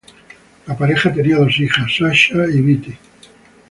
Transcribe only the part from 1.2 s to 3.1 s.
dos hijas, Sasha y Beattie.